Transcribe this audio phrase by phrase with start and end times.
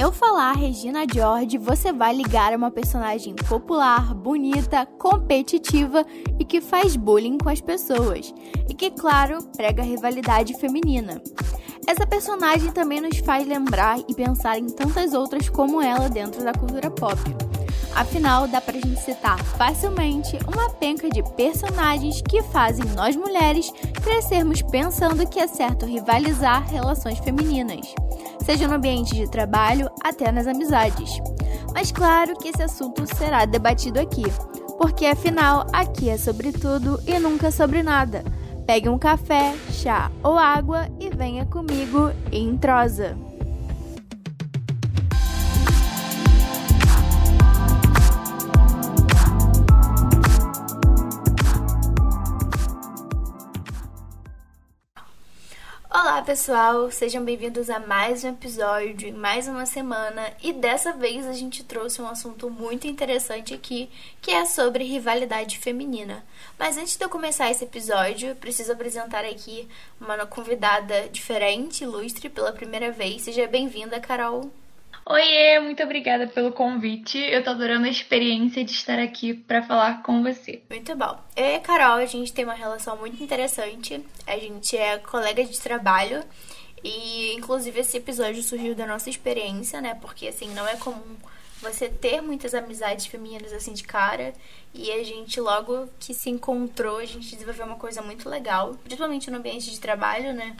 [0.00, 6.06] Eu falar Regina George, você vai ligar a uma personagem popular, bonita, competitiva
[6.38, 8.32] e que faz bullying com as pessoas.
[8.68, 11.20] E que, claro, prega rivalidade feminina.
[11.84, 16.52] Essa personagem também nos faz lembrar e pensar em tantas outras como ela dentro da
[16.52, 17.18] cultura pop.
[17.98, 23.72] Afinal, dá pra gente citar facilmente uma penca de personagens que fazem nós mulheres
[24.04, 27.92] crescermos pensando que é certo rivalizar relações femininas,
[28.44, 31.20] seja no ambiente de trabalho até nas amizades.
[31.74, 34.22] Mas claro que esse assunto será debatido aqui,
[34.78, 38.22] porque afinal aqui é sobre tudo e nunca sobre nada.
[38.64, 43.18] Pegue um café, chá ou água e venha comigo em trosa.
[56.28, 61.64] Pessoal, sejam bem-vindos a mais um episódio, mais uma semana e dessa vez a gente
[61.64, 63.88] trouxe um assunto muito interessante aqui
[64.20, 66.22] que é sobre rivalidade feminina.
[66.58, 69.66] Mas antes de eu começar esse episódio, preciso apresentar aqui
[69.98, 73.22] uma convidada diferente, ilustre pela primeira vez.
[73.22, 74.50] Seja bem-vinda, Carol.
[75.10, 77.18] Oiê, muito obrigada pelo convite.
[77.18, 80.60] Eu tô adorando a experiência de estar aqui para falar com você.
[80.68, 81.18] Muito bom.
[81.34, 84.04] Eu e a Carol, a gente tem uma relação muito interessante.
[84.26, 86.22] A gente é colega de trabalho
[86.84, 89.94] e, inclusive, esse episódio surgiu da nossa experiência, né?
[89.94, 91.16] Porque, assim, não é comum
[91.60, 94.34] você ter muitas amizades femininas assim de cara.
[94.72, 99.30] E a gente, logo que se encontrou, a gente desenvolveu uma coisa muito legal, principalmente
[99.30, 100.56] no ambiente de trabalho, né?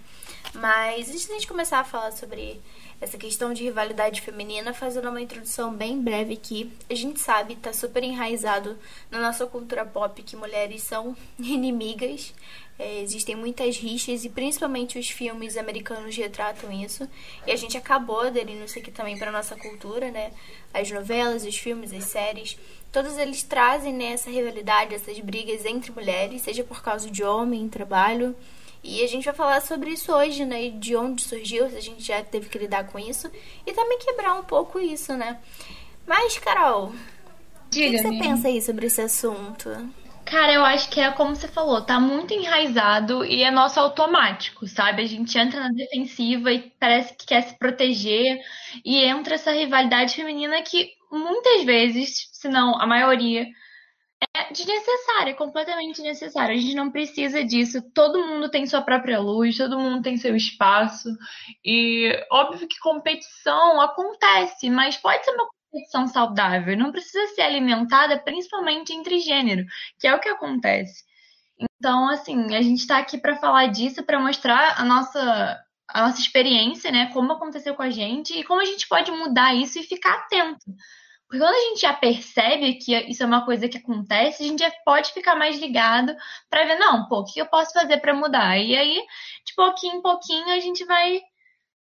[0.55, 2.61] Mas antes da gente começar a falar sobre
[3.01, 6.73] essa questão de rivalidade feminina, fazendo uma introdução bem breve aqui.
[6.91, 8.77] A gente sabe, tá super enraizado
[9.11, 12.33] na nossa cultura pop que mulheres são inimigas.
[12.79, 17.09] É, existem muitas rixas e principalmente os filmes americanos retratam isso.
[17.47, 20.33] E a gente acabou aderindo isso aqui também para nossa cultura, né?
[20.73, 22.57] As novelas, os filmes, as séries,
[22.93, 27.69] todos eles trazem né, essa rivalidade, essas brigas entre mulheres, seja por causa de homem,
[27.69, 28.37] trabalho,
[28.83, 30.71] e a gente vai falar sobre isso hoje, né?
[30.71, 33.31] De onde surgiu, se a gente já teve que lidar com isso.
[33.67, 35.39] E também quebrar um pouco isso, né?
[36.07, 39.69] Mas, Carol, o que você pensa aí sobre esse assunto?
[40.31, 44.67] Cara, eu acho que é como você falou, tá muito enraizado e é nosso automático,
[44.67, 45.03] sabe?
[45.03, 48.39] A gente entra na defensiva e parece que quer se proteger
[48.85, 53.47] e entra essa rivalidade feminina que muitas vezes, se não a maioria,
[54.37, 56.55] é desnecessária, completamente desnecessária.
[56.55, 57.81] A gente não precisa disso.
[57.95, 61.09] Todo mundo tem sua própria luz, todo mundo tem seu espaço.
[61.65, 66.77] E óbvio que competição acontece, mas pode ser uma competição saudável.
[66.77, 69.65] Não precisa ser alimentada principalmente entre gênero,
[69.99, 71.05] que é o que acontece.
[71.59, 76.21] Então, assim, a gente está aqui para falar disso, para mostrar a nossa a nossa
[76.21, 77.11] experiência, né?
[77.15, 80.67] Como aconteceu com a gente e como a gente pode mudar isso e ficar atento.
[81.27, 84.61] Porque quando a gente já percebe que isso é uma coisa que acontece, a gente
[84.61, 86.15] já pode ficar mais ligado
[86.51, 88.59] para ver, não, pô, o que eu posso fazer para mudar?
[88.59, 89.03] E aí,
[89.47, 91.21] de pouquinho em pouquinho, a gente vai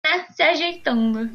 [0.05, 1.31] né, se ajeitando.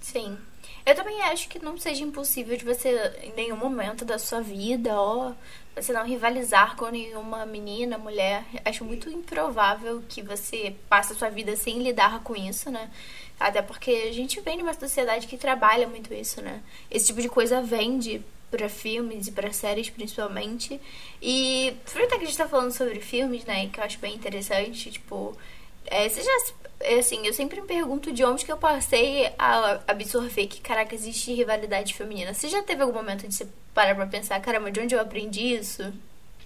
[0.00, 0.38] Sim.
[0.88, 2.88] Eu também acho que não seja impossível de você,
[3.22, 5.34] em nenhum momento da sua vida, ó,
[5.76, 8.42] você não rivalizar com nenhuma menina, mulher.
[8.64, 12.90] Acho muito improvável que você passe a sua vida sem lidar com isso, né?
[13.38, 16.62] Até porque a gente vem numa sociedade que trabalha muito isso, né?
[16.90, 20.80] Esse tipo de coisa vende para filmes e para séries principalmente.
[21.20, 24.90] E até que a gente tá falando sobre filmes, né, que eu acho bem interessante,
[24.90, 25.36] tipo,
[25.84, 26.67] é, você já
[26.98, 31.32] assim, eu sempre me pergunto de onde que eu passei a absorver que, caraca, existe
[31.32, 32.34] rivalidade feminina.
[32.34, 35.54] Você já teve algum momento de você parar pra pensar, caramba, de onde eu aprendi
[35.54, 35.82] isso?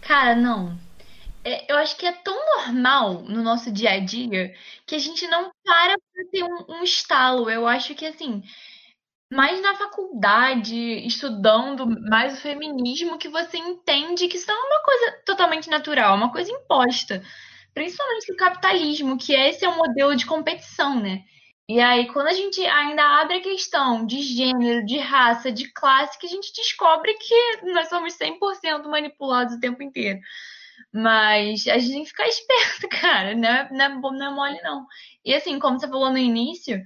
[0.01, 0.79] Cara, não.
[1.45, 4.55] É, eu acho que é tão normal no nosso dia a dia
[4.87, 7.51] que a gente não para pra ter um, um estalo.
[7.51, 8.43] Eu acho que, assim,
[9.33, 10.77] mais na faculdade,
[11.07, 16.17] estudando mais o feminismo, que você entende que isso é uma coisa totalmente natural, é
[16.17, 17.23] uma coisa imposta.
[17.75, 21.23] Principalmente o capitalismo, que esse é o modelo de competição, né?
[21.69, 26.19] E aí, quando a gente ainda abre a questão de gênero, de raça, de classe,
[26.19, 30.21] que a gente descobre que nós somos 100% manipulados o tempo inteiro.
[30.93, 33.35] Mas a gente tem que ficar esperto, cara.
[33.35, 34.87] Não é, não, é, não é mole, não.
[35.25, 36.83] E assim, como você falou no início,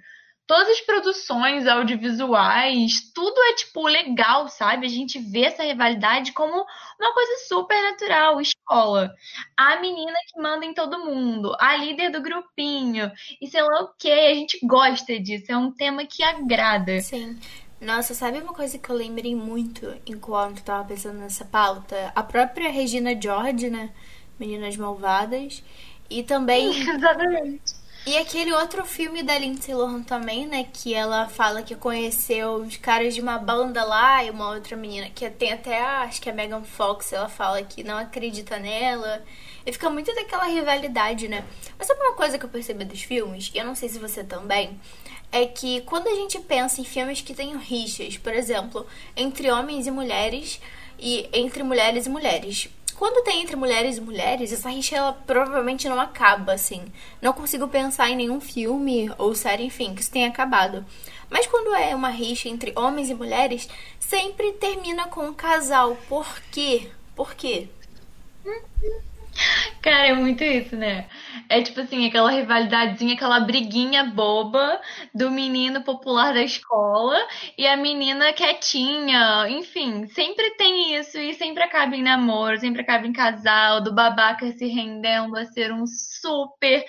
[0.46, 4.86] todas as produções audiovisuais, tudo é tipo legal, sabe?
[4.86, 6.64] A gente vê essa rivalidade como
[6.98, 8.40] uma coisa super natural.
[8.40, 9.12] Escola,
[9.56, 13.10] a menina que manda em todo mundo, a líder do grupinho,
[13.40, 15.50] e sei lá o que, a gente gosta disso.
[15.50, 17.00] É um tema que agrada.
[17.00, 17.38] Sim.
[17.80, 22.10] Nossa, sabe uma coisa que eu lembrei muito enquanto tava pensando nessa pauta?
[22.14, 23.92] A própria Regina George, né?
[24.38, 25.62] Meninas Malvadas.
[26.08, 26.70] E também.
[26.88, 30.64] Exatamente E aquele outro filme da Lindsay Lohan também, né?
[30.72, 35.10] Que ela fala que conheceu os caras de uma banda lá e uma outra menina
[35.10, 39.24] que tem até, acho que é a Megan Fox, ela fala que não acredita nela.
[39.66, 41.44] E fica muito daquela rivalidade, né?
[41.76, 44.22] Mas sabe uma coisa que eu percebi dos filmes, e eu não sei se você
[44.22, 44.80] também,
[45.32, 48.86] é que quando a gente pensa em filmes que tenham rixas, por exemplo,
[49.16, 50.60] entre homens e mulheres
[50.96, 52.68] e entre mulheres e mulheres,
[52.98, 56.84] quando tem entre mulheres e mulheres, essa rixa ela provavelmente não acaba, assim.
[57.20, 60.84] Não consigo pensar em nenhum filme ou série, enfim, que isso tenha acabado.
[61.28, 63.68] Mas quando é uma rixa entre homens e mulheres,
[64.00, 65.96] sempre termina com um casal.
[66.08, 66.90] Por quê?
[67.14, 67.68] Por quê?
[69.82, 71.08] Cara, é muito isso, né?
[71.48, 74.80] É tipo assim, aquela rivalidadezinha, aquela briguinha boba
[75.14, 77.16] do menino popular da escola
[77.56, 79.46] e a menina quietinha.
[79.48, 84.50] Enfim, sempre tem isso e sempre acaba em namoro, sempre acaba em casal, do babaca
[84.52, 86.84] se rendendo a ser um super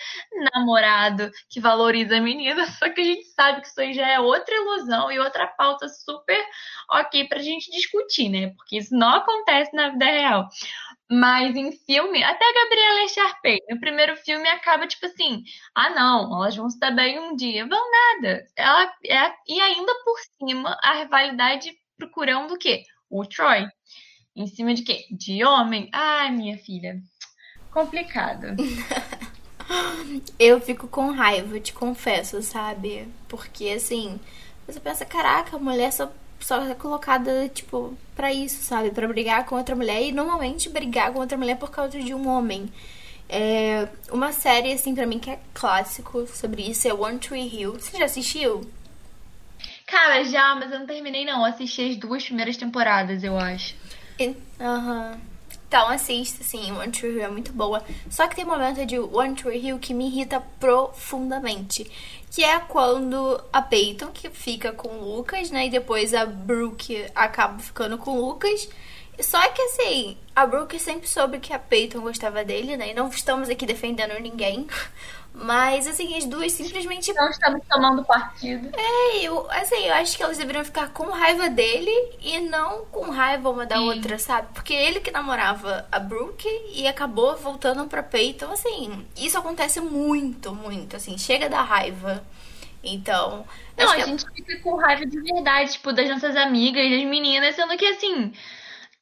[0.53, 2.65] namorado que valoriza a menina.
[2.79, 5.87] Só que a gente sabe que isso aí já é outra ilusão e outra pauta
[5.87, 6.43] super
[6.89, 8.53] ok pra gente discutir, né?
[8.57, 10.47] Porque isso não acontece na vida real.
[11.09, 15.43] Mas em filme, até a Gabriela Sharpay, no primeiro filme acaba tipo assim:
[15.73, 17.65] ah, não, elas vão se dar bem um dia.
[17.65, 18.45] Vão nada.
[18.55, 22.83] Ela, é, e ainda por cima, a rivalidade procurando o quê?
[23.09, 23.65] O Troy.
[24.35, 25.05] Em cima de quê?
[25.09, 25.89] De homem.
[25.93, 27.01] Ai, minha filha.
[27.71, 28.47] Complicado.
[30.37, 33.07] Eu fico com raiva, te confesso, sabe?
[33.27, 34.19] Porque assim,
[34.65, 38.91] você pensa, caraca, a mulher só só é colocada, tipo, para isso, sabe?
[38.91, 42.27] para brigar com outra mulher e normalmente brigar com outra mulher por causa de um
[42.27, 42.71] homem.
[43.29, 47.73] É uma série, assim, pra mim que é clássico sobre isso é One Tree Hill.
[47.73, 48.69] Você já assistiu?
[49.85, 51.43] Cara, já, mas eu não terminei não.
[51.43, 53.75] Assisti as duas primeiras temporadas, eu acho.
[54.59, 55.11] Aham.
[55.13, 55.36] Uhum.
[55.67, 57.83] Então assista, sim, One Tree Hill é muito boa.
[58.09, 61.89] Só que tem um momento de One Tree Hill que me irrita profundamente.
[62.31, 65.67] Que é quando a Peyton, que fica com o Lucas, né?
[65.67, 68.69] E depois a Brooke acaba ficando com o Lucas.
[69.19, 72.91] Só que assim, a Brooke sempre soube que a Peyton gostava dele, né?
[72.91, 74.67] E não estamos aqui defendendo ninguém.
[75.39, 77.13] Mas, assim, as duas simplesmente.
[77.13, 78.69] Não estamos tomando partido.
[78.75, 81.91] É, eu, assim, eu acho que elas deveriam ficar com raiva dele
[82.21, 83.87] e não com raiva uma da Sim.
[83.87, 84.47] outra, sabe?
[84.53, 90.55] Porque ele que namorava a Brooke e acabou voltando pra Peyton, assim, isso acontece muito,
[90.55, 92.23] muito, assim, chega da raiva.
[92.83, 93.45] Então.
[93.77, 97.77] Não, a gente fica com raiva de verdade, tipo, das nossas amigas, das meninas, sendo
[97.77, 98.33] que assim.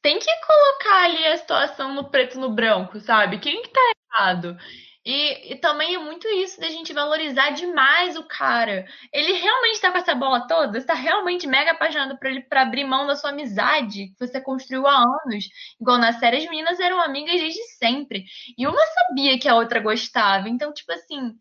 [0.05, 3.39] Tem que colocar ali a situação no preto no branco, sabe?
[3.39, 3.81] Quem que tá
[4.13, 4.55] errado?
[5.03, 8.85] E, e, também é muito isso da gente valorizar demais o cara.
[9.11, 10.79] Ele realmente tá com essa bola toda?
[10.79, 14.39] Você tá realmente mega apaixonado por ele para abrir mão da sua amizade que você
[14.39, 15.45] construiu há anos?
[15.81, 18.25] Igual na série, as meninas eram amigas desde sempre.
[18.55, 20.47] E uma sabia que a outra gostava.
[20.47, 21.33] Então, tipo assim,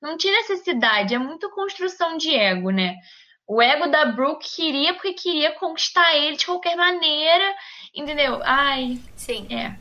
[0.00, 1.12] não tinha necessidade.
[1.12, 2.94] É muito construção de ego, né?
[3.46, 7.54] O ego da Brooke queria porque queria conquistar ele de qualquer maneira.
[7.94, 8.40] Entendeu?
[8.44, 8.98] Ai.
[9.16, 9.46] Sim.
[9.50, 9.76] É.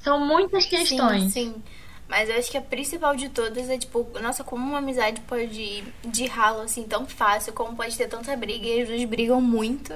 [0.00, 1.24] São muitas questões.
[1.24, 1.62] Sim, sim.
[2.08, 5.60] Mas eu acho que a principal de todas é, tipo, nossa, como uma amizade pode
[5.60, 9.94] ir de ralo assim tão fácil, como pode ter tanta briga e duas brigam muito.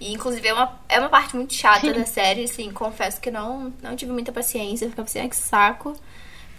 [0.00, 3.72] E inclusive é uma, é uma parte muito chata da série, assim, confesso que não,
[3.80, 5.94] não tive muita paciência, ficava assim, que saco.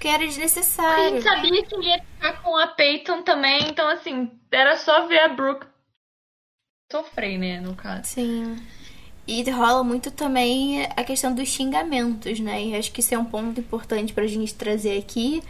[0.05, 1.03] Porque era desnecessário.
[1.03, 5.17] A gente sabia que ia ficar com a Peyton também, então assim, era só ver
[5.17, 5.65] a Brooke
[6.91, 8.03] sofrer, né, no caso.
[8.03, 8.55] Sim.
[9.27, 12.63] E rola muito também a questão dos xingamentos, né?
[12.63, 15.41] E acho que isso é um ponto importante pra gente trazer aqui.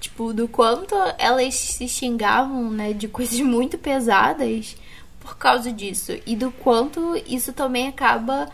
[0.00, 2.94] Tipo, do quanto elas se xingavam, né?
[2.94, 4.74] De coisas muito pesadas
[5.20, 6.12] por causa disso.
[6.24, 8.48] E do quanto isso também acaba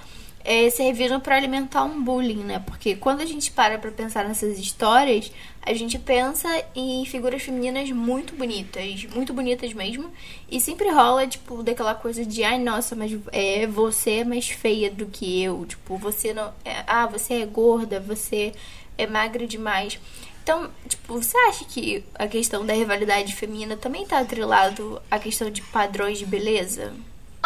[0.45, 2.63] é, serviram para alimentar um bullying, né?
[2.65, 5.31] Porque quando a gente para pra pensar nessas histórias,
[5.63, 10.11] a gente pensa em figuras femininas muito bonitas, muito bonitas mesmo,
[10.51, 14.91] e sempre rola, tipo, daquela coisa de, ai, nossa, mas é, você é mais feia
[14.91, 16.53] do que eu, tipo, você não.
[16.65, 18.53] É, ah, você é gorda, você
[18.97, 19.99] é magra demais.
[20.43, 25.51] Então, tipo, você acha que a questão da rivalidade feminina também tá atrelado à questão
[25.51, 26.95] de padrões de beleza?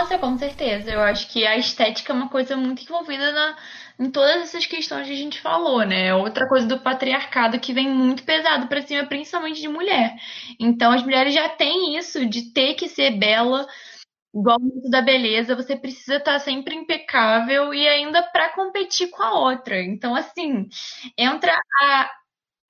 [0.03, 0.91] Nossa, com certeza.
[0.91, 3.57] Eu acho que a estética é uma coisa muito envolvida na,
[4.01, 6.13] em todas essas questões que a gente falou, né?
[6.13, 10.17] Outra coisa do patriarcado que vem muito pesado para cima, principalmente de mulher.
[10.59, 13.65] Então, as mulheres já têm isso de ter que ser bela,
[14.35, 19.39] igual muito da beleza, você precisa estar sempre impecável e ainda para competir com a
[19.39, 19.81] outra.
[19.81, 20.69] Então, assim,
[21.17, 22.11] entra a,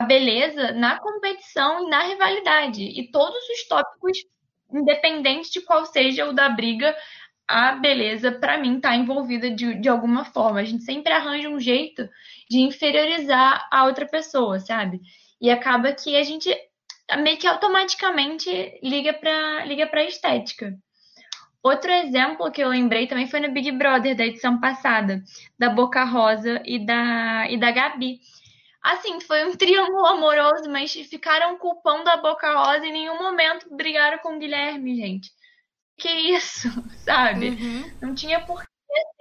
[0.00, 2.82] a beleza na competição e na rivalidade.
[2.82, 4.18] E todos os tópicos
[4.72, 6.96] independente de qual seja o da briga,
[7.52, 10.60] a beleza, para mim, tá envolvida de, de alguma forma.
[10.60, 12.08] A gente sempre arranja um jeito
[12.48, 15.00] de inferiorizar a outra pessoa, sabe?
[15.38, 16.48] E acaba que a gente.
[17.18, 18.50] meio que automaticamente
[18.82, 20.74] liga para liga para estética.
[21.62, 25.22] Outro exemplo que eu lembrei também foi no Big Brother da edição passada,
[25.58, 28.18] da Boca Rosa e da, e da Gabi.
[28.82, 33.68] Assim, foi um triângulo amoroso, mas ficaram culpando a Boca Rosa e em nenhum momento
[33.76, 35.30] brigaram com o Guilherme, gente.
[35.96, 36.68] Que isso,
[37.04, 37.50] sabe?
[37.50, 37.90] Uhum.
[38.00, 38.68] Não tinha por que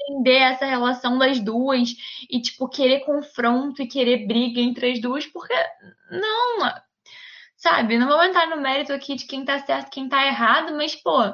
[0.10, 1.96] entender essa relação das duas
[2.30, 5.54] e, tipo, querer confronto e querer briga entre as duas, porque
[6.10, 6.72] não,
[7.58, 7.98] sabe?
[7.98, 10.96] Não vou entrar no mérito aqui de quem tá certo e quem tá errado, mas,
[10.96, 11.34] pô,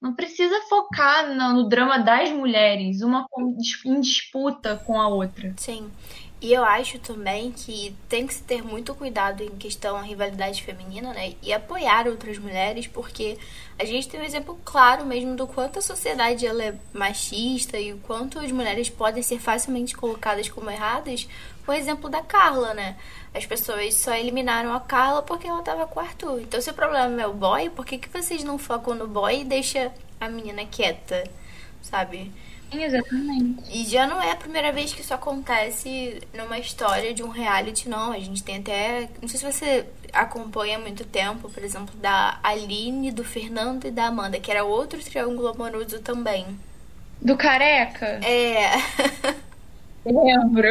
[0.00, 3.26] não precisa focar no, no, drama das mulheres, uma
[3.84, 5.52] em disputa com a outra.
[5.58, 5.90] Sim.
[6.42, 10.62] E eu acho também que tem que se ter muito cuidado em questão à rivalidade
[10.62, 11.34] feminina, né?
[11.42, 13.36] E apoiar outras mulheres, porque
[13.78, 17.92] a gente tem um exemplo claro mesmo do quanto a sociedade ela é machista e
[17.92, 21.28] o quanto as mulheres podem ser facilmente colocadas como erradas.
[21.68, 22.96] O exemplo da Carla, né?
[23.34, 26.40] As pessoas só eliminaram a Carla porque ela tava com o Arthur.
[26.40, 29.42] Então, se o problema é o boy, por que, que vocês não focam no boy
[29.42, 31.22] e deixam a menina quieta,
[31.82, 32.32] sabe?
[32.72, 33.62] Exatamente.
[33.70, 37.88] E já não é a primeira vez que isso acontece numa história de um reality,
[37.88, 38.12] não.
[38.12, 39.08] A gente tem até.
[39.20, 43.90] Não sei se você acompanha há muito tempo, por exemplo, da Aline, do Fernando e
[43.90, 46.46] da Amanda, que era outro triângulo amoroso também.
[47.20, 48.20] Do careca?
[48.24, 48.70] É.
[50.04, 50.68] Lembro.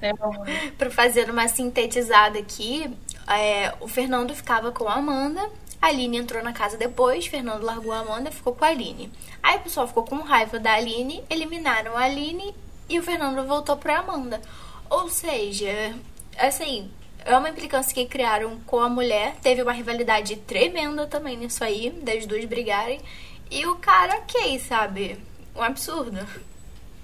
[0.78, 2.90] Para fazer uma sintetizada aqui,
[3.26, 5.50] é, o Fernando ficava com a Amanda
[5.84, 9.12] a Aline entrou na casa depois, Fernando largou a Amanda e ficou com a Aline.
[9.42, 12.54] Aí o pessoal ficou com raiva da Aline, eliminaram a Aline
[12.88, 14.40] e o Fernando voltou pra Amanda.
[14.88, 15.94] Ou seja,
[16.38, 16.90] assim,
[17.22, 19.36] é uma implicância que criaram com a mulher.
[19.42, 23.02] Teve uma rivalidade tremenda também nisso aí, das duas brigarem.
[23.50, 25.18] E o cara, ok, sabe?
[25.54, 26.26] Um absurdo.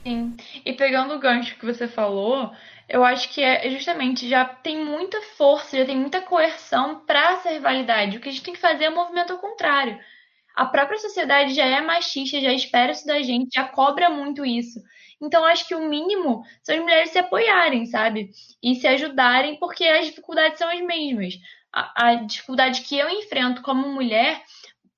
[0.02, 0.34] Sim.
[0.64, 2.50] E pegando o gancho que você falou,
[2.90, 7.50] eu acho que é justamente já tem muita força, já tem muita coerção para essa
[7.50, 8.16] rivalidade.
[8.16, 9.98] O que a gente tem que fazer é o um movimento ao contrário.
[10.56, 14.82] A própria sociedade já é machista, já espera isso da gente, já cobra muito isso.
[15.22, 18.30] Então, acho que o mínimo são as mulheres se apoiarem, sabe?
[18.60, 21.34] E se ajudarem, porque as dificuldades são as mesmas.
[21.72, 24.42] A, a dificuldade que eu enfrento como mulher,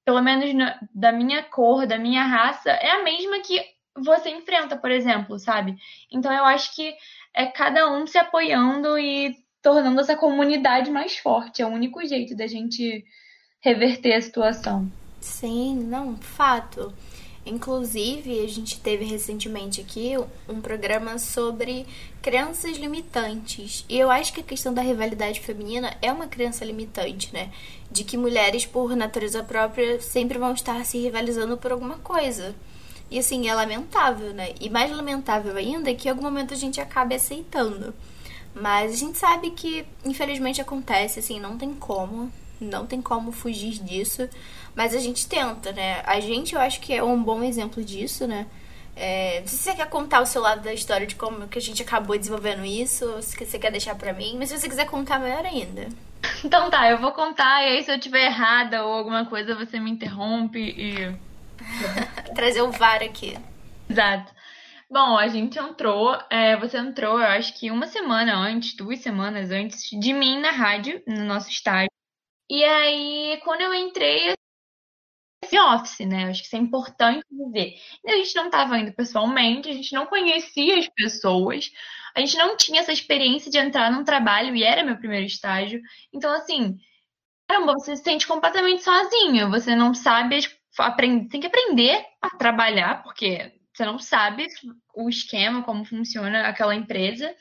[0.03, 3.63] pelo menos na, da minha cor, da minha raça, é a mesma que
[3.97, 5.77] você enfrenta, por exemplo, sabe?
[6.11, 6.95] Então, eu acho que
[7.35, 11.63] é cada um se apoiando e tornando essa comunidade mais forte.
[11.63, 13.05] É o único jeito da gente
[13.61, 14.91] reverter a situação.
[15.21, 16.93] Sim, não, fato.
[17.45, 20.15] Inclusive, a gente teve recentemente aqui
[20.49, 21.87] um programa sobre
[22.21, 23.85] crenças limitantes.
[23.89, 27.51] E eu acho que a questão da rivalidade feminina é uma crença limitante, né?
[27.91, 32.55] De que mulheres, por natureza própria, sempre vão estar se rivalizando por alguma coisa.
[33.13, 34.55] E assim, é lamentável, né?
[34.59, 37.95] E mais lamentável ainda é que em algum momento a gente acabe aceitando.
[38.55, 42.33] Mas a gente sabe que, infelizmente, acontece, assim, não tem como.
[42.59, 44.27] Não tem como fugir disso.
[44.75, 46.01] Mas a gente tenta, né?
[46.07, 48.47] A gente, eu acho que é um bom exemplo disso, né?
[48.97, 51.83] É, se você quer contar o seu lado da história de como que a gente
[51.83, 55.45] acabou desenvolvendo isso, se você quer deixar pra mim, mas se você quiser contar, melhor
[55.45, 55.89] ainda.
[56.45, 59.79] Então tá, eu vou contar e aí se eu tiver errada ou alguma coisa, você
[59.81, 61.32] me interrompe e
[62.35, 63.37] Trazer o VAR aqui.
[63.89, 64.33] Exato.
[64.91, 69.51] Bom, a gente entrou, é, você entrou, eu acho que uma semana antes, duas semanas
[69.51, 71.91] antes de mim na rádio, no nosso estágio.
[72.51, 74.35] E aí, quando eu entrei,
[75.43, 76.25] esse office, né?
[76.25, 77.75] Eu acho que isso é importante dizer.
[78.07, 81.71] A gente não estava indo pessoalmente, a gente não conhecia as pessoas,
[82.15, 85.81] a gente não tinha essa experiência de entrar num trabalho e era meu primeiro estágio.
[86.13, 86.77] Então, assim,
[87.49, 90.37] caramba, você se sente completamente sozinho, você não sabe
[90.79, 94.47] aprende, tem que aprender a trabalhar, porque você não sabe
[94.95, 97.35] o esquema, como funciona aquela empresa.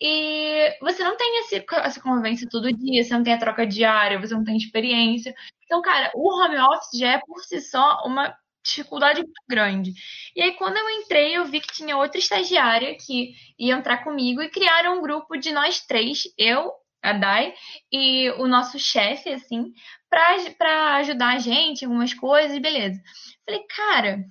[0.00, 4.18] E você não tem esse, essa convivência todo dia, você não tem a troca diária,
[4.18, 5.34] você não tem experiência.
[5.64, 8.34] Então, cara, o home office já é por si só uma
[8.64, 9.92] dificuldade muito grande.
[10.34, 14.42] E aí, quando eu entrei, eu vi que tinha outra estagiária que ia entrar comigo
[14.42, 17.54] e criaram um grupo de nós três, eu, a Dai,
[17.90, 19.72] e o nosso chefe, assim,
[20.08, 23.00] para ajudar a gente algumas coisas, beleza.
[23.44, 24.24] Falei, cara,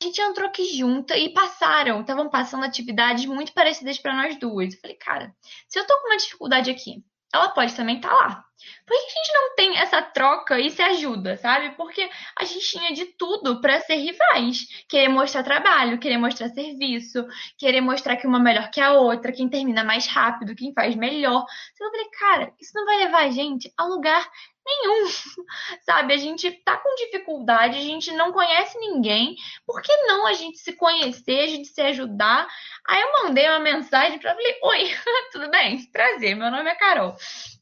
[0.00, 4.74] a gente entrou aqui junta e passaram, estavam passando atividades muito parecidas para nós duas.
[4.80, 5.34] Falei, cara,
[5.68, 7.02] se eu tô com uma dificuldade aqui,
[7.34, 8.44] ela pode também estar tá lá.
[8.86, 11.70] Por que a gente não tem essa troca e se ajuda, sabe?
[11.76, 14.66] Porque a gente tinha de tudo para ser rivais.
[14.88, 17.26] Querer mostrar trabalho, querer mostrar serviço,
[17.58, 20.94] querer mostrar que uma é melhor que a outra, quem termina mais rápido, quem faz
[20.94, 21.44] melhor.
[21.72, 24.30] Então eu falei, cara, isso não vai levar a gente a lugar
[24.64, 25.08] nenhum,
[25.82, 26.14] sabe?
[26.14, 30.58] A gente tá com dificuldade, a gente não conhece ninguém, por que não a gente
[30.58, 32.46] se conhecer, a gente se ajudar?
[32.86, 34.94] Aí eu mandei uma mensagem para ela, falei, oi,
[35.32, 35.84] tudo bem?
[35.90, 37.16] Prazer, meu nome é Carol.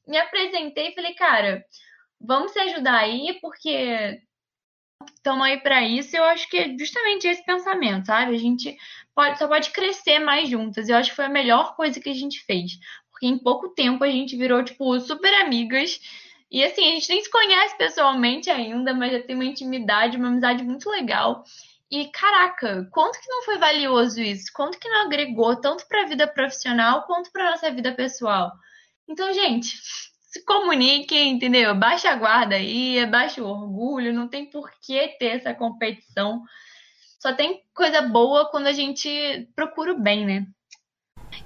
[0.06, 1.64] me apresentei e falei, cara,
[2.20, 4.20] vamos se ajudar aí, porque
[5.16, 6.16] estamos aí para isso.
[6.16, 8.34] Eu acho que é justamente esse pensamento, sabe?
[8.34, 8.76] A gente
[9.14, 10.88] pode, só pode crescer mais juntas.
[10.88, 12.72] Eu acho que foi a melhor coisa que a gente fez.
[13.10, 16.00] Porque em pouco tempo a gente virou, tipo, super amigas.
[16.52, 20.28] E assim, a gente nem se conhece pessoalmente ainda, mas já tem uma intimidade, uma
[20.28, 21.42] amizade muito legal.
[21.90, 24.52] E caraca, quanto que não foi valioso isso?
[24.54, 28.52] Quanto que não agregou tanto para a vida profissional quanto para nossa vida pessoal?
[29.08, 29.78] Então, gente,
[30.22, 31.74] se comuniquem, entendeu?
[31.74, 36.42] Baixa a guarda aí, baixa o orgulho, não tem por que ter essa competição.
[37.18, 40.46] Só tem coisa boa quando a gente procura o bem, né?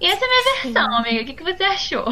[0.01, 0.97] E essa é a minha versão, Sim.
[0.97, 1.23] amiga.
[1.23, 2.07] O que, que você achou?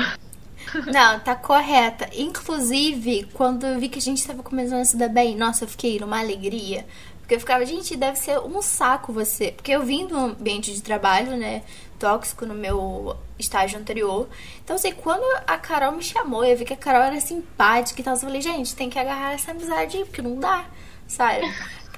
[0.87, 2.09] Não, tá correta.
[2.12, 5.68] Inclusive, quando eu vi que a gente tava começando a se dar bem, nossa, eu
[5.68, 6.87] fiquei numa alegria.
[7.21, 9.52] Porque eu ficava, gente, deve ser um saco você.
[9.52, 11.62] Porque eu vim do ambiente de trabalho, né?
[11.99, 14.28] Tóxico no meu estágio anterior.
[14.62, 18.04] Então, assim, quando a Carol me chamou, eu vi que a Carol era simpática e
[18.04, 18.14] tal.
[18.14, 20.66] Eu falei, gente, tem que agarrar essa amizade aí, porque não dá,
[21.09, 21.50] sabe?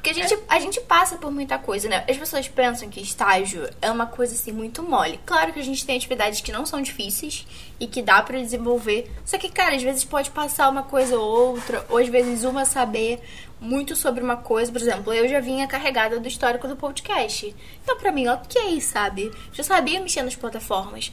[0.07, 2.05] Porque a gente, a gente passa por muita coisa, né?
[2.09, 5.19] As pessoas pensam que estágio é uma coisa assim muito mole.
[5.27, 7.45] Claro que a gente tem atividades que não são difíceis
[7.81, 9.11] e que dá para desenvolver.
[9.25, 12.65] Só que, cara, às vezes pode passar uma coisa ou outra, ou às vezes uma
[12.65, 13.21] saber
[13.61, 14.71] muito sobre uma coisa.
[14.71, 17.55] Por exemplo, eu já vinha carregada do histórico do podcast.
[17.83, 19.33] Então, pra mim, ok, sabe?
[19.53, 21.13] Já sabia mexer nas plataformas.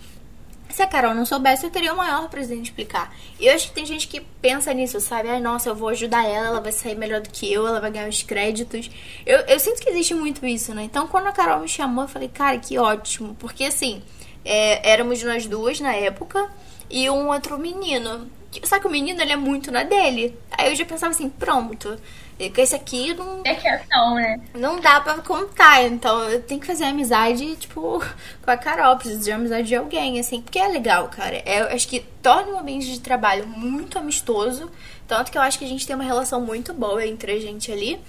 [0.73, 3.15] Se a Carol não soubesse, eu teria o maior prazer em explicar.
[3.39, 5.29] E eu acho que tem gente que pensa nisso, sabe?
[5.29, 7.91] Ai, nossa, eu vou ajudar ela, ela vai sair melhor do que eu, ela vai
[7.91, 8.89] ganhar os créditos.
[9.23, 10.81] Eu, eu sinto que existe muito isso, né?
[10.81, 13.35] Então, quando a Carol me chamou, eu falei, cara, que ótimo.
[13.35, 14.01] Porque, assim,
[14.43, 16.49] é, éramos nós duas na época
[16.89, 18.27] e um outro menino.
[18.63, 20.35] Só que o menino, ele é muito na dele.
[20.63, 21.99] Aí eu já pensava assim, pronto.
[22.37, 23.41] Com esse aqui não.
[23.45, 24.39] É questão, né?
[24.53, 25.83] Não dá pra contar.
[25.83, 28.03] Então eu tenho que fazer amizade, tipo,
[28.41, 28.97] com a Carol.
[28.97, 30.41] Preciso de amizade de alguém, assim.
[30.41, 31.41] Porque é legal, cara.
[31.45, 34.71] É, eu acho que torna o ambiente de trabalho muito amistoso.
[35.07, 37.71] Tanto que eu acho que a gente tem uma relação muito boa entre a gente
[37.71, 37.99] ali.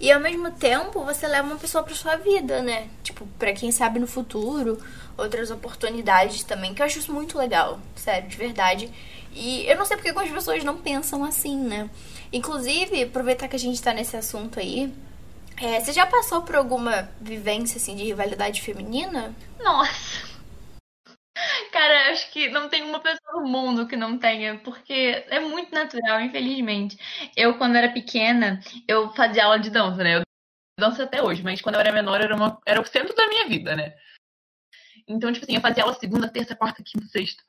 [0.00, 2.88] E ao mesmo tempo, você leva uma pessoa pra sua vida, né?
[3.02, 4.78] Tipo, pra quem sabe no futuro,
[5.16, 8.90] outras oportunidades também, que eu acho isso muito legal, sério, de verdade.
[9.34, 11.88] E eu não sei porque algumas pessoas não pensam assim, né?
[12.32, 14.92] Inclusive, aproveitar que a gente tá nesse assunto aí,
[15.60, 19.34] é, você já passou por alguma vivência assim de rivalidade feminina?
[19.62, 20.30] Nossa!
[21.72, 25.72] Cara, acho que não tem uma pessoa no mundo que não tenha, porque é muito
[25.72, 26.98] natural, infelizmente.
[27.36, 30.16] Eu, quando era pequena, eu fazia aula de dança, né?
[30.16, 30.22] Eu
[30.78, 33.48] danço até hoje, mas quando eu era menor era, uma, era o centro da minha
[33.48, 33.94] vida, né?
[35.06, 37.42] Então, tipo assim, eu fazia aula segunda, terça, quarta, quinta, sexta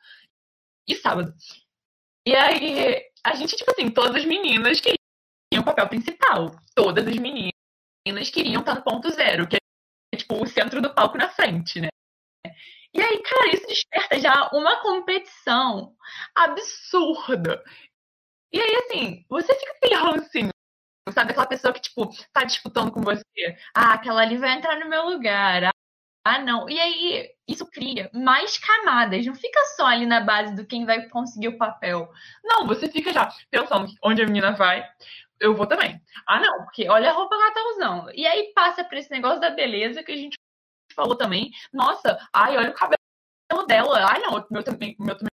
[0.87, 1.33] e sábado.
[2.25, 4.99] E aí, a gente, tipo assim, todas as meninas queriam
[5.59, 6.51] o papel principal.
[6.75, 11.17] Todas as meninas queriam estar no ponto zero, que é, tipo, o centro do palco
[11.17, 11.89] na frente, né?
[12.93, 15.95] E aí, cara, isso desperta já uma competição
[16.35, 17.63] absurda.
[18.51, 20.49] E aí, assim, você fica aquele rancinho,
[21.13, 21.31] sabe?
[21.31, 23.57] Aquela pessoa que, tipo, tá disputando com você.
[23.73, 25.71] Ah, aquela ali vai entrar no meu lugar.
[26.23, 26.69] Ah, não.
[26.69, 29.25] E aí, isso cria mais camadas.
[29.25, 32.11] Não fica só ali na base do quem vai conseguir o papel.
[32.43, 34.87] Não, você fica já pensando onde a menina vai,
[35.39, 35.99] eu vou também.
[36.27, 38.11] Ah, não, porque olha a roupa que ela tá usando.
[38.13, 40.37] E aí passa pra esse negócio da beleza que a gente
[40.95, 41.51] falou também.
[41.73, 44.05] Nossa, ai, olha o cabelo dela.
[44.11, 45.31] Ai, não, meu também, meu também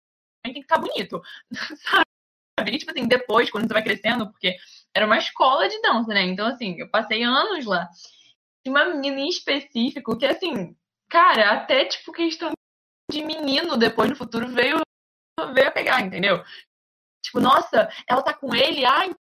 [0.44, 1.22] tem que estar tá bonito.
[2.58, 2.74] Sabe?
[2.74, 4.56] E, tipo assim, depois, quando você vai crescendo, porque
[4.94, 6.22] era uma escola de dança, né?
[6.22, 7.88] Então, assim, eu passei anos lá
[8.70, 10.76] uma menina em específico que, assim,
[11.08, 12.52] cara, até tipo questão
[13.10, 14.80] de menino depois no futuro veio,
[15.52, 16.42] veio pegar, entendeu?
[17.22, 19.14] Tipo, nossa, ela tá com ele, ai,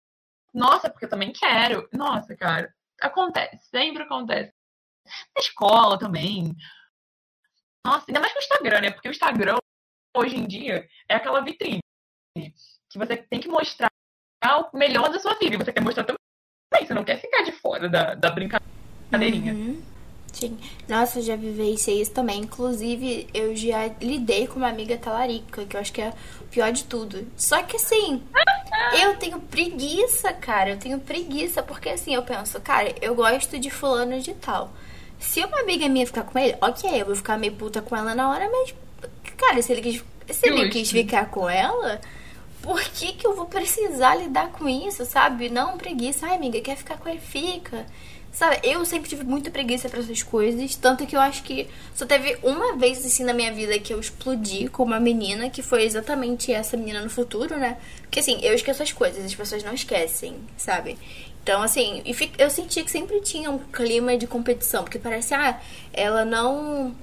[0.53, 1.87] nossa, porque eu também quero.
[1.93, 4.53] Nossa, cara, acontece, sempre acontece.
[5.35, 6.55] Na escola também.
[7.85, 8.91] Nossa, ainda mais com o Instagram, né?
[8.91, 9.57] Porque o Instagram,
[10.15, 11.79] hoje em dia, é aquela vitrine
[12.35, 13.89] que você tem que mostrar
[14.43, 15.57] o melhor da sua vida.
[15.57, 16.19] Você quer mostrar também.
[16.85, 18.68] Você não quer ficar de fora da, da brincadeira
[19.11, 19.53] cadeirinha.
[19.53, 19.81] Uhum.
[20.31, 20.57] Sim.
[20.87, 22.41] Nossa, eu já vivenciei isso também.
[22.41, 26.71] Inclusive, eu já lidei com uma amiga talarica, que eu acho que é o pior
[26.71, 27.27] de tudo.
[27.35, 28.21] Só que assim,
[29.01, 30.71] eu tenho preguiça, cara.
[30.71, 34.71] Eu tenho preguiça, porque assim, eu penso, cara, eu gosto de fulano de tal.
[35.19, 38.15] Se uma amiga minha ficar com ele, ok, eu vou ficar meio puta com ela
[38.15, 38.73] na hora, mas,
[39.35, 41.99] cara, se ele quis, se ele quis ficar com ela,
[42.61, 45.49] por que, que eu vou precisar lidar com isso, sabe?
[45.49, 46.25] Não, preguiça.
[46.27, 47.19] Ai, amiga, quer ficar com ele?
[47.19, 47.85] Fica.
[48.31, 52.05] Sabe, eu sempre tive muita preguiça para essas coisas, tanto que eu acho que só
[52.05, 55.83] teve uma vez assim na minha vida que eu explodi com uma menina, que foi
[55.83, 57.77] exatamente essa menina no futuro, né?
[58.01, 60.97] Porque assim, eu esqueço as coisas, as pessoas não esquecem, sabe?
[61.41, 62.03] Então, assim,
[62.37, 65.59] eu senti que sempre tinha um clima de competição, porque parece, ah,
[65.91, 66.95] ela não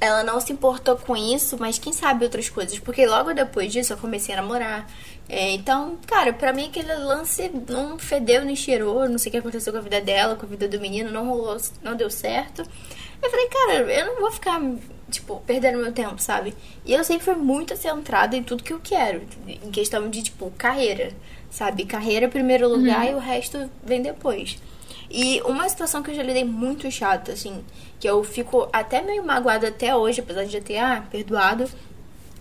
[0.00, 2.78] ela não se importou com isso, mas quem sabe outras coisas.
[2.78, 4.90] Porque logo depois disso eu comecei a namorar.
[5.28, 9.08] É, então, cara, pra mim aquele lance não fedeu nem cheirou.
[9.08, 11.28] Não sei o que aconteceu com a vida dela, com a vida do menino, não
[11.28, 12.62] rolou, não deu certo.
[13.22, 14.60] Eu falei, cara, eu não vou ficar,
[15.10, 16.54] tipo, perdendo meu tempo, sabe?
[16.84, 19.22] E eu sempre fui muito centrada em tudo que eu quero.
[19.46, 21.10] Em questão de, tipo, carreira,
[21.50, 21.86] sabe?
[21.86, 23.12] Carreira primeiro lugar uhum.
[23.12, 24.58] e o resto vem depois.
[25.16, 27.64] E uma situação que eu já lidei muito chata, assim,
[28.00, 31.70] que eu fico até meio magoada até hoje, apesar de já ter ah, perdoado,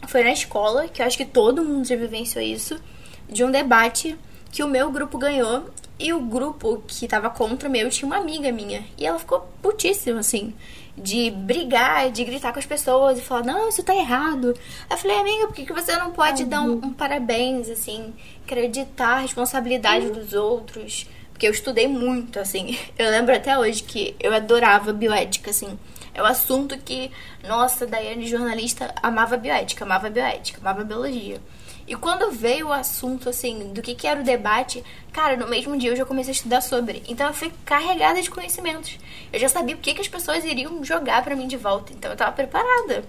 [0.08, 2.82] foi na escola, que eu acho que todo mundo já vivenciou isso,
[3.30, 4.18] de um debate
[4.52, 8.18] que o meu grupo ganhou e o grupo que tava contra o meu tinha uma
[8.18, 8.84] amiga minha.
[8.98, 10.52] E ela ficou putíssima, assim,
[10.98, 14.58] de brigar, de gritar com as pessoas e falar: Não, isso tá errado.
[14.90, 16.50] Eu falei: Amiga, por que, que você não pode uhum.
[16.50, 20.14] dar um, um, parabéns, assim, acreditar a responsabilidade uhum.
[20.14, 21.08] dos outros?
[21.34, 22.78] Porque eu estudei muito, assim.
[22.98, 25.78] Eu lembro até hoje que eu adorava bioética, assim.
[26.14, 27.12] É um assunto que,
[27.48, 31.42] nossa, Daiane, jornalista, amava bioética, amava bioética, amava biologia.
[31.88, 35.78] E quando veio o assunto, assim, do que, que era o debate, cara, no mesmo
[35.78, 37.04] dia eu já comecei a estudar sobre.
[37.08, 38.98] Então eu fui carregada de conhecimentos.
[39.32, 41.92] Eu já sabia o que, que as pessoas iriam jogar para mim de volta.
[41.92, 43.04] Então eu tava preparada.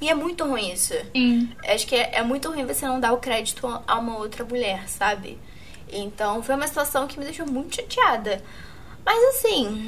[0.00, 0.94] E é muito ruim isso.
[1.66, 4.88] Acho que é, é muito ruim você não dar o crédito a uma outra mulher,
[4.88, 5.38] sabe?
[5.94, 8.42] Então foi uma situação que me deixou muito chateada.
[9.04, 9.78] Mas assim,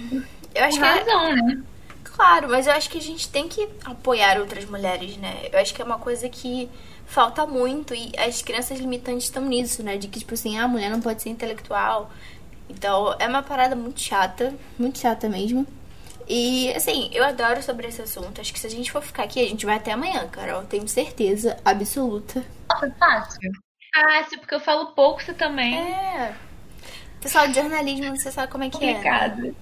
[0.54, 0.86] eu acho Com que.
[0.86, 1.64] Razão, né?
[2.04, 5.48] Claro, mas eu acho que a gente tem que apoiar outras mulheres, né?
[5.52, 6.70] Eu acho que é uma coisa que
[7.06, 9.96] falta muito e as crianças limitantes estão nisso, né?
[9.98, 12.10] De que, tipo assim, ah, a mulher não pode ser intelectual.
[12.68, 15.66] Então, é uma parada muito chata, muito chata mesmo.
[16.28, 18.40] E, assim, eu adoro sobre esse assunto.
[18.40, 20.64] Acho que se a gente for ficar aqui, a gente vai até amanhã, Carol.
[20.64, 22.44] Tenho certeza absoluta.
[22.70, 23.65] Nossa, fácil.
[24.00, 25.74] Fácil, porque eu falo pouco, você também.
[25.76, 26.34] É.
[27.20, 29.38] Pessoal de jornalismo, você sabe como é que Complicado.
[29.38, 29.42] é.
[29.42, 29.54] Né?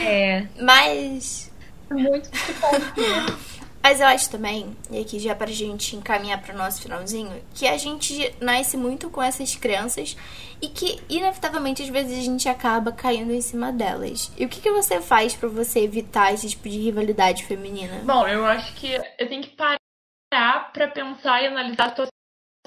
[0.00, 0.46] É.
[0.62, 1.52] Mas.
[1.90, 3.48] Muito difícil.
[3.82, 7.78] Mas eu acho também, e aqui já pra gente encaminhar pro nosso finalzinho, que a
[7.78, 10.16] gente nasce muito com essas crianças
[10.60, 14.32] e que, inevitavelmente, às vezes a gente acaba caindo em cima delas.
[14.36, 18.02] E o que, que você faz para você evitar esse tipo de rivalidade feminina?
[18.04, 22.17] Bom, eu acho que eu tenho que parar pra pensar e analisar a situação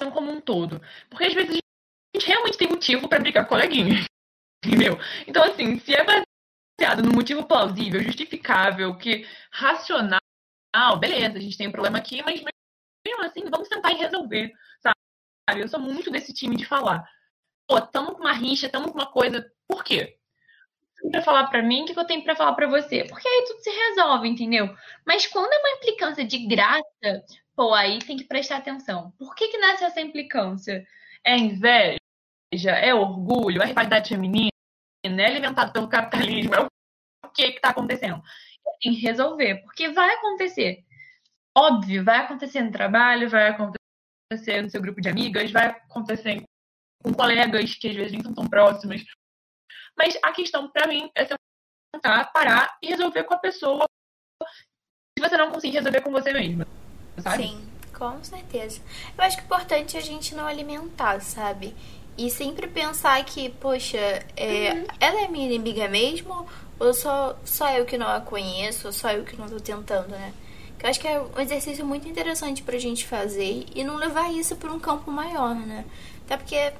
[0.10, 0.82] como um todo.
[1.10, 4.06] Porque às vezes a gente realmente tem motivo para brigar com coleguinha.
[4.66, 4.98] Entendeu?
[5.28, 10.20] Então, assim, se é baseado num motivo plausível, justificável, que racional,
[11.00, 12.42] beleza, a gente tem um problema aqui, mas
[13.06, 15.62] mesmo assim, vamos tentar resolver, sabe?
[15.62, 17.04] Eu sou muito desse time de falar.
[17.68, 19.52] Pô, tamo com uma rixa, tamo com uma coisa.
[19.68, 20.18] Por quê?
[21.12, 23.04] Pra falar pra mim, o que eu tenho pra falar pra você?
[23.06, 24.76] Porque aí tudo se resolve, entendeu?
[25.06, 27.24] Mas quando é uma implicância de graça,
[27.56, 29.12] pô, aí tem que prestar atenção.
[29.18, 30.86] Por que que nasce essa implicância?
[31.26, 31.98] É inveja?
[32.66, 33.62] É orgulho?
[33.62, 34.52] É rivalidade feminina?
[35.04, 36.54] É alimentado pelo capitalismo?
[36.56, 38.22] É o que que tá acontecendo?
[38.82, 40.84] tem que resolver, porque vai acontecer.
[41.56, 46.44] Óbvio, vai acontecer no trabalho, vai acontecer no seu grupo de amigas, vai acontecer
[47.04, 49.04] com colegas que às vezes nem são tão próximas.
[49.98, 51.28] Mas a questão para mim é
[51.96, 53.86] sentar, parar e resolver com a pessoa
[54.44, 56.66] se você não conseguir resolver com você mesma.
[57.18, 57.44] Sabe?
[57.44, 57.62] Sim,
[57.94, 58.80] com certeza.
[59.18, 61.76] Eu acho que é importante a gente não alimentar, sabe?
[62.18, 63.98] E sempre pensar que, poxa,
[64.36, 64.86] é, uhum.
[65.00, 66.46] ela é minha inimiga mesmo?
[66.80, 68.88] Ou só, só eu que não a conheço?
[68.88, 70.34] Ou só eu que não tô tentando, né?
[70.78, 74.32] Que eu acho que é um exercício muito interessante pra gente fazer e não levar
[74.34, 75.86] isso pra um campo maior, né?
[76.26, 76.74] Até porque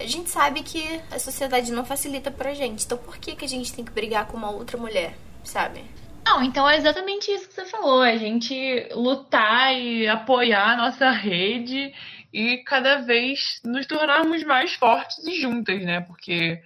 [0.00, 2.84] a gente sabe que a sociedade não facilita pra gente.
[2.84, 5.84] Então por que, que a gente tem que brigar com uma outra mulher, sabe?
[6.24, 8.00] Não, então é exatamente isso que você falou.
[8.00, 11.92] A gente lutar e apoiar a nossa rede
[12.32, 16.00] e cada vez nos tornarmos mais fortes e juntas, né?
[16.00, 16.62] Porque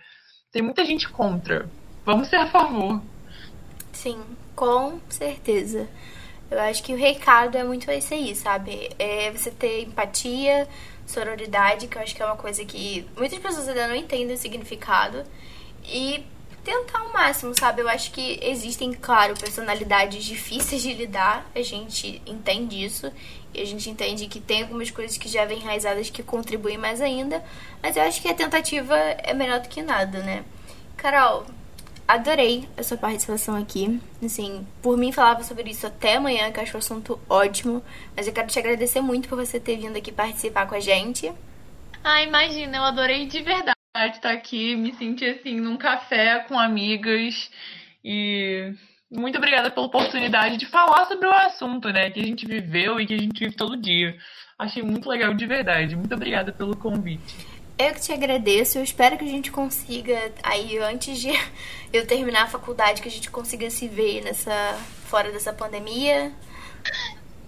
[0.52, 1.68] tem muita gente contra.
[2.04, 3.02] Vamos ser a favor.
[3.92, 4.22] Sim,
[4.54, 5.88] com certeza.
[6.50, 8.90] Eu acho que o recado é muito esse aí, sabe?
[8.98, 10.68] É você ter empatia,
[11.04, 14.38] sororidade, que eu acho que é uma coisa que muitas pessoas ainda não entendem o
[14.38, 15.24] significado.
[15.84, 16.24] E
[16.66, 17.80] tentar ao máximo, sabe?
[17.80, 23.10] Eu acho que existem, claro, personalidades difíceis de lidar, a gente entende isso.
[23.54, 27.00] E a gente entende que tem algumas coisas que já vêm enraizadas que contribuem mais
[27.00, 27.42] ainda.
[27.80, 30.44] Mas eu acho que a tentativa é melhor do que nada, né?
[30.96, 31.46] Carol,
[32.06, 34.00] adorei a sua participação aqui.
[34.22, 37.80] Assim, por mim falava sobre isso até amanhã, que eu acho o assunto ótimo.
[38.16, 41.32] Mas eu quero te agradecer muito por você ter vindo aqui participar com a gente.
[42.02, 47.50] Ah, imagina, eu adorei de verdade estar aqui, me sentir assim num café com amigas
[48.04, 48.72] e
[49.10, 53.06] muito obrigada pela oportunidade de falar sobre o assunto, né, que a gente viveu e
[53.06, 54.16] que a gente vive todo dia.
[54.58, 55.94] Achei muito legal de verdade.
[55.94, 57.36] Muito obrigada pelo convite.
[57.78, 58.78] Eu que te agradeço.
[58.78, 61.30] Eu espero que a gente consiga, aí, antes de
[61.92, 64.72] eu terminar a faculdade, que a gente consiga se ver nessa
[65.06, 66.32] fora dessa pandemia.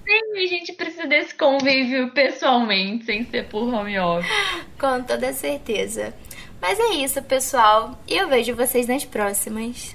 [0.07, 4.31] Sim, a gente precisa desse convívio pessoalmente, sem ser por home office.
[4.79, 6.15] Com toda certeza.
[6.61, 7.99] Mas é isso, pessoal.
[8.07, 9.93] Eu vejo vocês nas próximas.